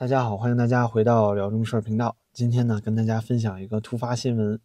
[0.00, 2.14] 大家好，欢迎大家回到辽中事儿频道。
[2.32, 4.60] 今天呢，跟大家分享一个突发新闻，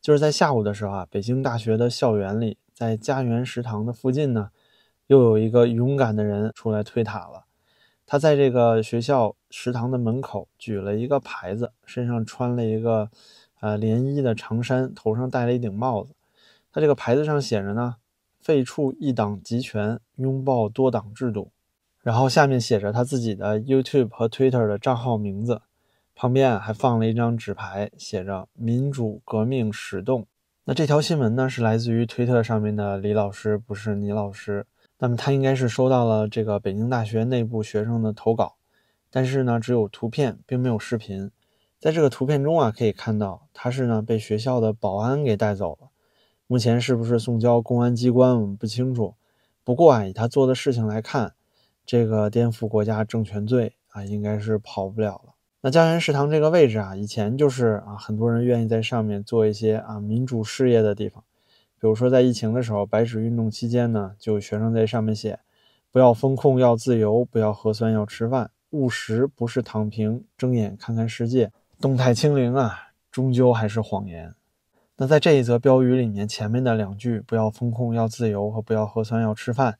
[0.00, 4.52] 就是在下午的时候啊，北京大学的校园里，在家园食堂的附近呢，
[5.08, 7.46] 又有一个勇敢的人出来推塔了。
[8.06, 13.10] 他在这个学校食堂的门口举了一个牌子，身上穿了一个
[13.58, 16.14] 呃连衣的长衫，头上戴了一顶帽子。
[16.72, 17.96] 他这个牌子上写着呢
[18.38, 21.50] ：“废黜一党集权，拥抱多党制度。”
[22.06, 25.62] 然后下面写着他自己的 YouTube 和 Twitter 的账号名字，
[26.14, 30.24] 旁边还放了一张纸牌，写着“民主革命始动”。
[30.66, 34.68] 那这条新闻呢，是来自于推特上面的李老师，不是倪老师。
[35.00, 38.54] 那么他应该是收到了这个北京大学内部学生的投稿，
[39.10, 41.32] 但是呢，只有图片，并没有视频。
[41.80, 45.88] 在这个图片中啊，可以看到他是呢被学校的保安给带走了。
[46.46, 49.16] 目前是不是送交公安机关，我们不清楚。
[49.64, 51.34] 不过啊，以他做的事情来看，
[51.86, 55.34] 这个颠覆国家政权罪啊，应该是跑不了了。
[55.60, 61.22] 那家园食堂这个位置啊，以前就是啊，很多人愿意在上面做一些啊民主事业的地方。
[61.78, 65.38] 比如说在疫情的时候，白纸运动期间呢，就有学生在上面写：
[65.92, 71.52] 不要风控，要自由；不要核酸，要吃饭；务实不是躺平，睁眼看看世界。
[71.80, 72.74] 动态清零啊，
[73.10, 74.34] 终究还是谎言。
[74.96, 79.78] 那在这一则标语里面，前面的两句“不要风控，要自由”和“不要核酸，要吃饭”。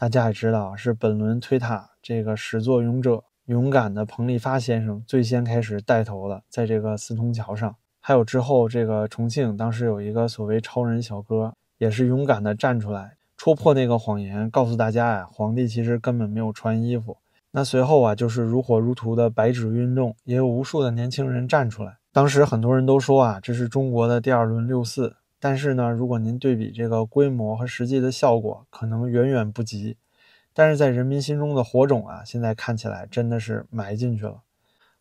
[0.00, 17.18] 大家也知道，是本轮推塔这个始作俑者、勇敢的彭立发先生最先开始带头的，在这个四通桥上，还有之后这个重庆当时有一个所谓超人小哥，也是勇敢的站出来戳破那个谎言，告诉大家呀，皇帝其实根本没有穿衣服。
[17.50, 21.98] 那随后啊，就是如火如荼的白纸运动，也有无数的年轻人站出来。
[22.10, 25.16] 当时很多人都说啊，这是中国的第二轮六四。
[25.42, 29.96] 但是呢，如果您对比这个规模和实际的效果，可能远远不及。
[30.52, 34.42] 但是在人民心中的火种啊，现在看起来真的是埋进去了。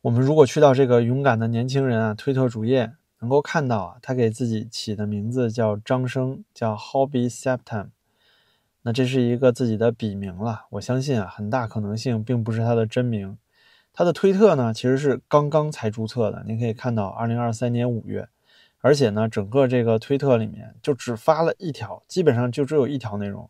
[0.02, 7.88] 我们如果去到这个勇敢的年轻人啊推特主页，能够看到啊，他给自己起的名字叫张生，叫 Hobby Septem。
[8.84, 10.68] 那这是一个自己的笔名了。
[10.70, 13.38] 我相信啊，很大可能性并不是他的真名。
[13.92, 16.46] 他的推特呢，其实是刚刚才注册的。
[16.48, 18.30] 您可以看到，二零二三年五月。
[18.82, 23.50] 而且呢，整个这个推特里面就只发了一条，基本上就只有一条内容，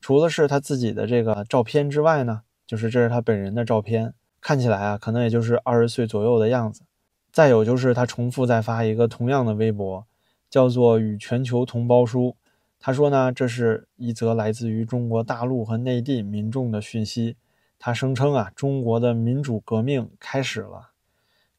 [0.00, 6.82] 除了是他自己的这个照片之外呢，就是这是他本人的照片，看起来啊，可能也就是二十岁左右的样子。
[7.30, 10.06] 再有就是他重复再发一个同样的微博，
[10.50, 12.36] 叫做“与全球同胞书”。
[12.78, 17.36] 他说呢，这是一则来自于中国大陆和内地民众的讯息。
[17.78, 20.91] 他声称啊，中国的民主革命开始了。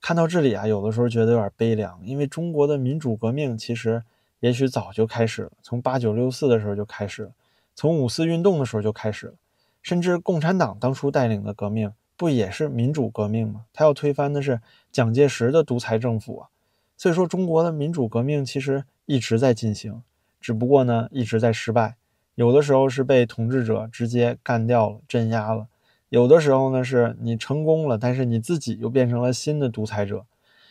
[0.03, 4.03] 看到这里啊，有的时候觉得有点悲凉，因为中国的民主革命其实
[4.41, 7.31] 也许早就开始了，从八九六四的时候就开始了，
[7.73, 9.33] 从五四运动的时候就开始了，
[9.81, 13.63] 甚至共产党当初带领的革命不也是民主革命吗？
[13.71, 14.59] 他要推翻的是
[14.91, 16.49] 蒋介石的独裁政府啊，
[16.97, 20.03] 所以说中国的民主革命其实一直在进行，
[20.41, 21.95] 只不过呢一直在失败，
[22.35, 25.67] 有的时候是被统治者直接干掉了、镇压了。
[26.13, 30.23] 有的时候呢，是你成功了，但是你自己又变成了新的独裁者，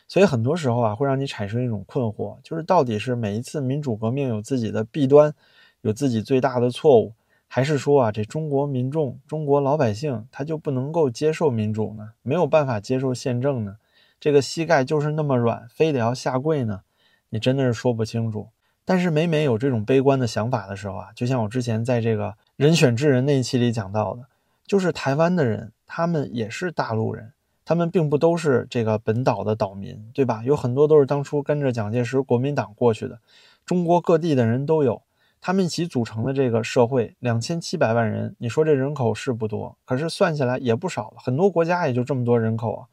[0.06, 5.34] 所以很多时候啊，会让你产生一种困惑，就是到底是每一次民主革命有自己的弊端，
[5.80, 7.14] 有自己最大的错误，
[7.48, 12.10] 还是说啊，这中国民众、中国老百姓他就不能够接受民主呢？
[12.22, 13.78] 没有办法接受宪政呢？
[14.20, 16.82] 这个膝盖就是那么软，非得要下跪呢？
[17.30, 18.46] 你真的是说不清楚。
[18.84, 24.26] 但是每每有这种悲观的想法的时候啊，就像我之前在这个人选之人那一期里讲到的。
[24.66, 27.32] 就是台湾的人，他们也是大陆人，
[27.64, 30.42] 他们并不都是这个本岛的岛民，对吧？
[30.44, 33.20] 有很多都是当初跟着蒋介石国民党过去的，
[33.66, 35.02] 中国各地的人都有，
[35.40, 41.16] 他们一起组成的这个社会，两千七百万人，你说这人口是不多，可是算下来也不少了。
[41.18, 42.86] 很多国家也就这么多人口啊，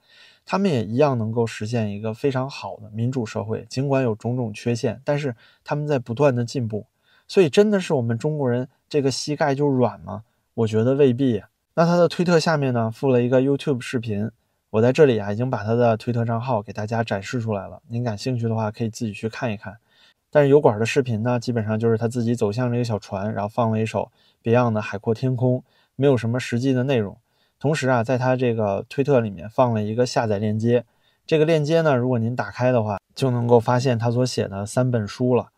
[0.46, 6.86] 他们也一样能够实现一个非常好的民主社会，尽管有种种缺陷，但是他们在不断的进步。
[7.28, 10.24] 所以真的是我们中国人这个膝盖就软吗？
[10.56, 11.42] 我觉得未必。
[11.80, 14.30] 那他的推特下面呢附了一个 YouTube 视频，
[14.70, 19.78] 我在这里啊已经把他的推特账号给大家展示出来了，您感兴趣的话可以自己去看一看。
[20.30, 24.12] 但是油管的视频呢，基本上就是他自己走向这个小船，然后放了一首
[24.44, 25.60] Beyond 的《海阔天空》，
[25.96, 27.18] 没有什么实际的内容。
[27.58, 30.84] 同时啊，在他这个推特里面放了一个下载链接，
[31.26, 35.52] 这个链接呢，如果您打开的话，就能够发现他所写的三本书了。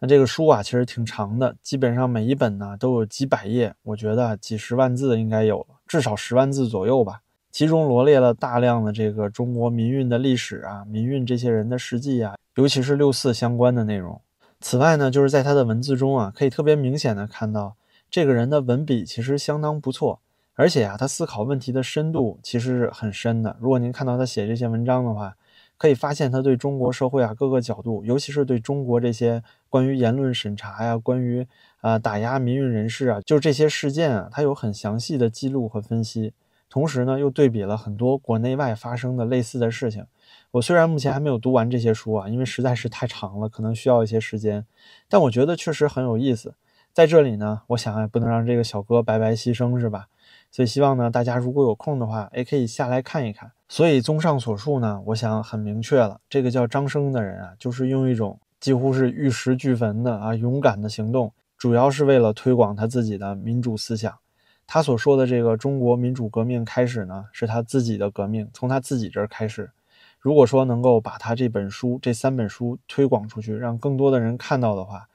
[0.00, 7.22] 那这个书啊，其实挺长的，基本上每一本呢都有几百页，我觉得几十万字应该有了，至少十万字左右吧。
[7.50, 14.20] 其中罗列了大量的这个中国民运的历史啊，民运这些人的事迹啊，尤其是六四相关的内容。
[14.60, 17.74] 此外呢，就是在他的文字中啊，可以特别明显的看到
[18.10, 20.20] 这个人的文笔其实相当不错，
[20.54, 23.56] 而且啊，他思考问题的深度其实是很深的。
[23.58, 25.34] 如果您看到他写这些文章的话，
[25.78, 31.46] 可以发现他对中国社会啊各个角度，尤其是对中国这些关于言论审查呀、关于
[31.80, 36.34] 啊打压民运人士啊，就这些事件啊，他有很详细的记录和分析。
[36.70, 40.04] 同时呢，又对比了很多国内外发生的类似的事情。
[40.50, 44.66] 我虽然目前还没有读完这些书啊，因为实在是太长了，可能需要一些时间，
[45.08, 46.54] 但我觉得确实很有意思。
[46.92, 50.08] 在这里呢，我想也，不能让这个小哥白白牺牲，是吧？
[50.50, 53.52] 所以希望呢，大家如果有空的话，也可以下来看一看。
[53.68, 64.18] 所以综上所述呢，我想很明确了，这个叫张生的人啊，就是用一种几乎是玉石俱焚的啊勇敢的行动，主要是为了推广他自己的民主思想。
[64.66, 69.70] 他所说的这个中国民主革命开始呢，是他自己的革命，从他自己这儿开始。
[70.18, 75.08] 如果说能够把他这本书、这三本书推广出去，让更多的人看到的话，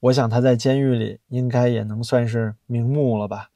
[0.00, 3.49] 我想他在监狱里应该也能算是瞑目了吧。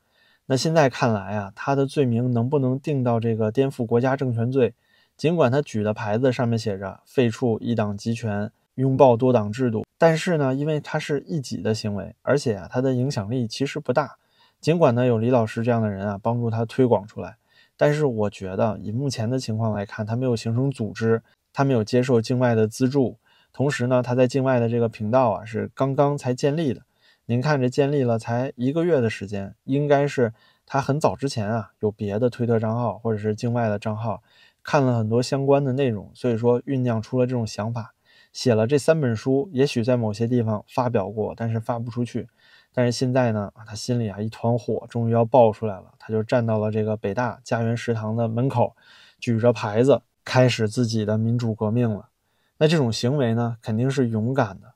[0.46, 4.74] 那现在看来啊，他的罪名能不能定到这个颠覆国家政权罪？
[5.16, 14.16] 尽管他举的牌子上面写着废黜一党集权、拥抱多党制度，但是呢，因为他是一己的行为，而且啊，他的影响力其实不大。
[14.60, 17.36] 尽管呢，有李老师这样的人啊帮助他推广出来，
[17.76, 23.16] 但是我觉得以目前的情况来看，他没有形成组织，他没有接受境外的资助，
[23.52, 26.82] 同时呢，他在境外的这个频道啊是刚刚才建立的。
[27.26, 30.34] 您看，这建立了才一个月的时间，应该是
[30.66, 34.22] 他很早之前啊有别的推特账号或者是境外的账号，
[34.62, 37.94] 看了很多相关的内容，所以说酝酿出了这种想法，
[38.30, 42.28] 写了这三本书，也许在某些地方发表过，但是发不出去。
[42.74, 48.76] 但是现在呢，他心里啊一团火，终于要爆出来了，他就站到了这个北大家园食堂的门口，
[49.18, 52.10] 举着牌子，开始自己的民主革命了。
[52.58, 54.73] 那这种行为呢，肯定是勇敢的。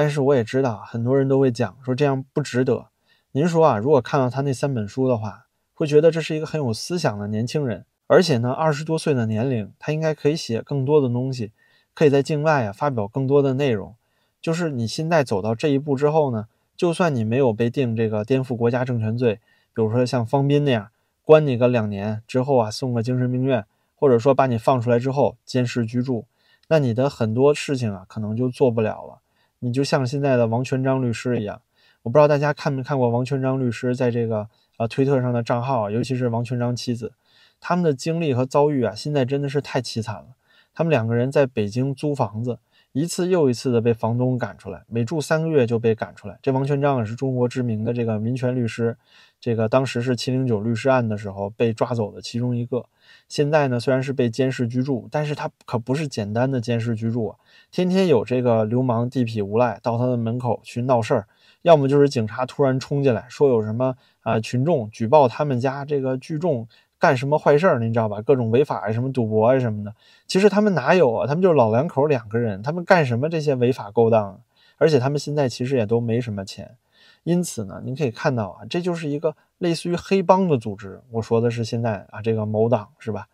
[0.00, 2.86] 但是我也知道，很多人都会讲说这样不值得。
[3.32, 5.44] 您说啊，如果看到他那三本书的话，
[5.74, 11.52] 会觉得这是一个很有思想的年轻人，而且呢，二十多岁的年龄，他应该可以写更多的东西，
[11.92, 13.94] 可以在境外啊发表更多的内容。
[14.40, 19.34] 就是你现在走到这一步之后呢，就算你没有被定这个颠覆国家政权罪，
[19.74, 20.88] 比如说像方斌那样，
[21.26, 23.66] 关你个两年之后啊，送个精神病院，
[23.96, 26.24] 或者说把你放出来之后监视居住，
[26.68, 29.18] 那你的很多事情啊，可能就做不了了。
[29.60, 31.60] 你就像现在的王全章律师一样，
[32.02, 34.48] 我不知道大家看没看过王全章律师在这个
[34.78, 37.12] 呃推特上的账号，尤其是王全章妻子，
[37.60, 40.28] 他们的经历和遭遇啊，现在真的是太凄惨了。
[40.72, 42.58] 他们两个人在北京租房子，
[42.92, 46.36] 一次又一次的被房东赶出来，每住三个月就被赶出来。
[46.42, 48.96] 这王全章也是中国知名的这个民权律师，
[49.40, 52.84] 这个当时是七零九律师案的时候被抓走的其中一个。
[53.28, 57.36] 现在呢，虽然是被监视居住，但是他可不是简单的监视居住啊，
[57.70, 61.28] 天天有这个流氓地痞无赖到他的门口去闹事儿，
[61.62, 66.66] 要么就是警察突然冲进来，说有什么啊群众举报他们家这个聚众
[67.00, 68.20] 干什么坏事儿，您知道吧？
[68.22, 69.92] 各种违法啊，什么赌博啊什么的。
[70.28, 71.26] 其实他们哪有啊？
[71.26, 74.40] 他们就是老两口两个人，他们干什么这些违法勾当？
[74.76, 76.76] 而且他们现在其实也都没什么钱。
[77.24, 81.00] 因此呢，您可以看到啊，这就是一个类似于黑帮的组织。
[81.10, 83.26] 我说的是现在啊，这个某党是吧？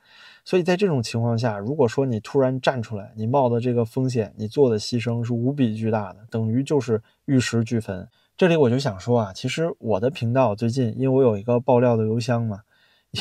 [0.44, 8.06] 所以在这种情况下，如果说你突然站出来，你冒的这个风险，你做的牺牲是无比巨大的，等于就是玉石俱焚。
[8.36, 12.60] 这里我就想说啊，其实我的频道最近，因为我有一个爆料的邮箱嘛，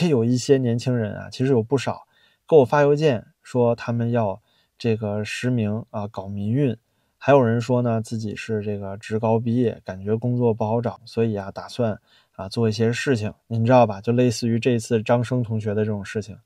[0.02, 2.08] 也有一些年轻人啊，其实有不少
[2.48, 4.42] 给我发邮件说他们要
[4.78, 6.75] 这个实名啊，搞民运。
[7.18, 12.00] 还有人说呢，自己是这个职高毕业，感觉工作不好找，所以啊，打算
[12.34, 14.00] 啊做一些事情，您知道吧？
[14.00, 16.38] 就类似于这次张生同学的这种事情。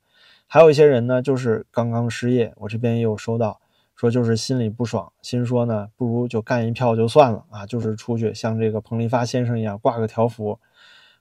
[0.48, 3.60] 还有一些人呢，就是刚刚失业，我这边也有收到，
[3.96, 10.58] 说就是心里不爽，心说呢，不如就干一票就算了啊，就是出去像这个彭立发先生一样挂个条幅。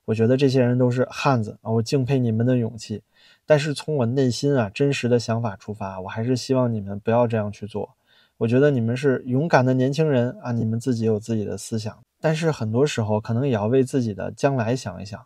[0.08, 3.02] 我觉得这些人都是汉子啊，我敬佩你们的勇气。
[3.44, 7.90] 但是从我内心啊真实的想法出发，我还是希望你们不要这样去做。
[8.38, 15.22] 我觉得你们是勇敢的年轻人啊，你们自己有自己的思想，但是很多时候可能也要为自己的将来想一想。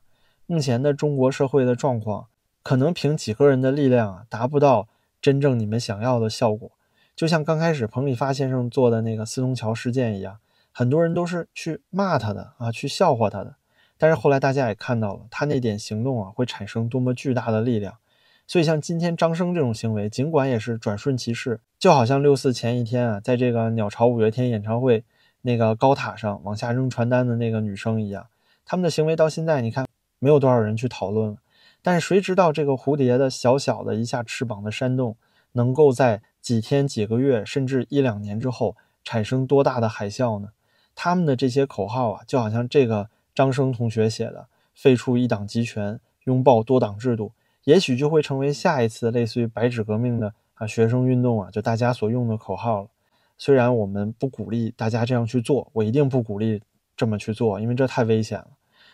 [0.46, 2.26] 目前的中国社会的状况，
[2.64, 4.88] 可能凭几个人的力量啊，达不到
[5.20, 6.72] 真正你们想要的效果。
[7.14, 10.38] 就像刚开始彭立发先生做的那个四通桥事件一样，
[10.72, 13.54] 很多人都是去骂他的啊，去笑话他的。
[14.02, 17.98] 但是后来大家也看到了，他那点行动啊，会产生多么巨大的力量。
[18.48, 25.04] 所以，像今天张生这种行为，尽管也是转瞬即逝，就好像六四前一天啊，在这个鸟巢五月天演唱会
[25.42, 28.26] 那个高塔上往下扔传单的那个女生一样，
[28.64, 29.86] 他们的行为到现在，你看
[30.18, 31.36] 没有多少人去讨论了。
[31.80, 35.16] 但是谁知道这个蝴蝶的小小的一下翅膀的扇动，
[35.52, 40.48] 能够在几天、几个月，甚至一两年之后产生多大的海啸呢？
[40.96, 46.00] 他们的这些口号啊，就好像这个张生同学写的“废除一党集权”。
[46.24, 47.32] 拥抱多党制度，
[47.64, 52.88] 也许就会成为下一次类似于白纸革命的啊学生运动啊，就大家所用的口号了。
[53.36, 56.62] 虽然我们不鼓励大家这样去做，我一定不鼓励
[56.96, 58.46] 这么去做，因为这太危险了。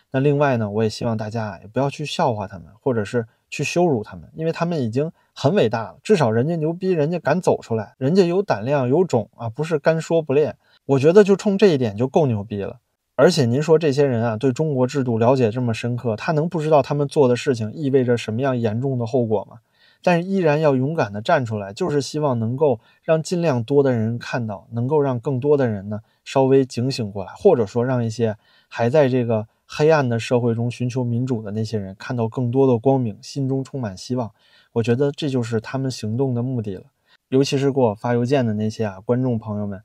[0.09, 10.57] 那另外呢，我也希望大家也不要去笑话他们，或者是去羞辱他们，因为他们已经很伟大了，至少人家牛逼，人家敢走出来，人家有胆量有种啊，不是干说不练。
[10.87, 12.79] 我觉得就冲这一点就够牛逼了。
[13.21, 19.57] 而且您说这些人啊，对中国制度了解这么深刻，他能不知道他们做的事情意味着什么样严重的后果吗？
[20.01, 28.37] 但是依然要勇敢地站出来，就是希望能够让尽量多的人看到，能够让更多的人呢稍微警醒过来，或者说让一些
[28.69, 34.31] 还在这个黑暗的社会中寻求民主的那些人看到更多的光明，心中充满希望。
[34.71, 36.83] 我觉得这就是他们行动的目的了。
[37.27, 39.81] 尤其是给我发邮件的那些啊观众朋友们。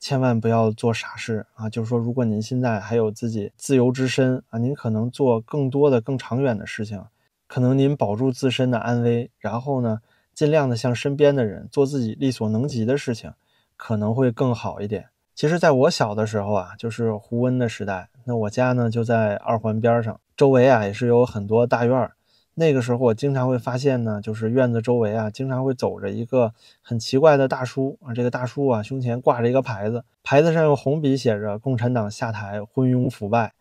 [0.00, 1.68] 千万不要做傻事啊！
[1.68, 7.02] 就是说，如果您现在还有自己自由之身啊，您可能做更多的、更长远的事情，
[7.46, 10.00] 可能您保住自身的安危，然后呢，
[10.34, 13.32] 尽量的向身边的人做自己力所能及的事情，
[13.76, 15.06] 可能会更好一点。
[15.34, 22.12] 其实，在我小的时候啊，就是胡温的时代，那我家呢就在二环边上，周围啊也是有很多大院儿。
[22.58, 28.12] 那个时候我经常会发现呢，就是院子周围啊，经常会走着一个很奇怪的大叔啊。
[28.12, 33.52] 这个大叔啊，胸前挂着一个牌子，牌子上用红笔写着“共产党下台，昏庸腐败”，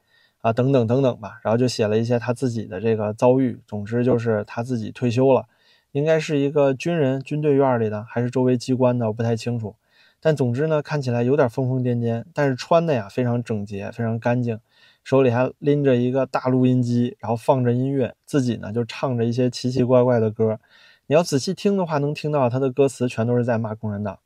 [0.42, 1.40] 啊，等等等等吧。
[1.44, 3.60] 然后就写了一些他自己的这个遭遇。
[3.68, 5.46] 总之就是他自己退休了，
[5.92, 9.76] 应该是一个军人，军队院里的，还是周围机关的，我不太清楚。
[10.20, 14.60] 但总之呢，看起来有点疯疯癫癫，但是穿的呀非常整洁，非常干净。
[15.08, 20.60] 手里还拎着一个大录音机，然后放着音乐，自己呢就唱着一些奇奇怪怪的歌。
[21.06, 24.20] 你要仔细听的话，能听到他的歌词全都是在骂共产党。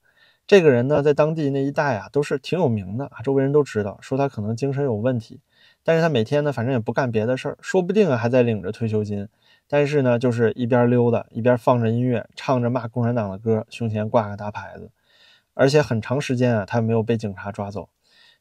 [0.48, 5.40] 这个人呢，在当地那一带啊，都是挺有名的啊，周围人都知道，说他可能精神有问题。
[5.84, 9.28] 但是他每天呢，反正也不干别的事儿，说不定啊还在领着退休金。
[9.68, 14.90] 但是呢，就是一边溜达一边放着音乐，唱着骂共产党的歌，胸前挂个大牌子。
[15.54, 17.90] 而且很长时间啊，他没有被警察抓走。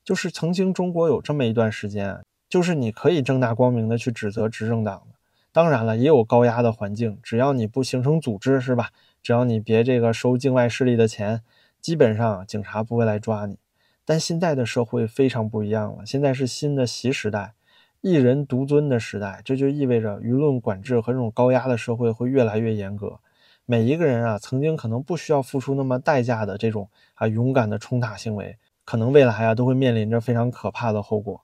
[0.03, 2.19] 就是曾经中国有这么一段时间。
[2.51, 5.15] 就是你可以正大光明的去指责执政党的，
[5.53, 8.91] 当然了，也有高压的环境，只要你不形成组织，是吧？
[9.23, 11.43] 只要你别这个收境外势力的钱，
[11.81, 13.57] 基本上警察不会来抓你。
[14.05, 17.53] 但现在的社会非常不一样了，现在是新的习时代，
[18.01, 23.21] 一人独尊的时代，这就意味着舆论管制和这种高压的社会会越来越严格。
[23.65, 31.41] 每一个人啊，曾经可能不需要付出那么代价的这种啊勇敢的冲塔行为，可能未来啊都会面临着非常可怕的后果。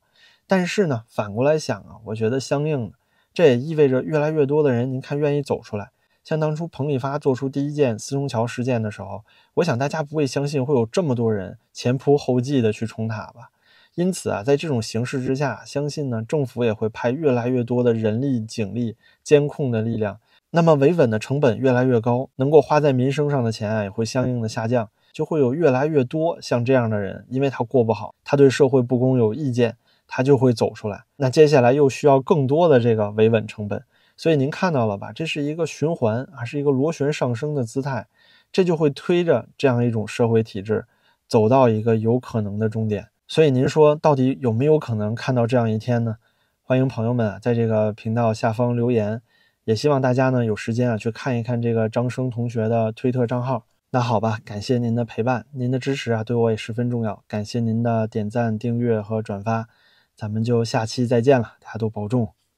[0.47, 2.97] 但是呢，反过来想啊，我觉得相应的，
[3.35, 5.91] 这也意味着越来越多的人，您看愿意走出来。
[6.23, 9.23] 像当初彭丽发做出第一件四中桥事件的时候，
[9.55, 13.51] 我想大家不会相信会有这么多人前仆后继的去冲塔吧。
[13.95, 20.19] 因此啊，在这种形势之下，相信呢，政府也会派越来越多的人力、警力、监控的力量。
[20.51, 29.77] 那么维稳的成本越来越高，能够花在民生上的钱啊，也会相应的下降，就会有越来越多像这样的人，因为他过不好，他对社会不公有意见。
[30.07, 31.05] 它就会走出来。
[31.17, 33.83] 那接下来又需要更多的这个维稳成本，
[34.17, 35.13] 所以您看到了吧？
[35.13, 38.07] 这是一个循环，还是一个螺旋上升的姿态？
[38.53, 40.87] 这就会推着这样一种社会体制
[41.29, 43.09] 走到一个有可能的终点。
[43.29, 46.17] 所以您说，到底有没有可能看到这样一天呢？
[46.63, 49.21] 欢迎朋友们啊，在这个频道下方留言，
[49.65, 53.65] 也希望大家呢有时间啊去看一看这个张生同学的推特账号。
[53.91, 57.23] 那好吧，感谢您的陪伴，您的支持啊对我也十分重要。
[57.29, 59.69] 感谢您的点赞、订阅和转发。
[60.17, 62.35] 咱们就下期再见了，大家都保重。